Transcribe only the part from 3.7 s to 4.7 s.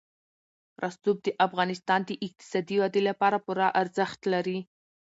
ارزښت لري.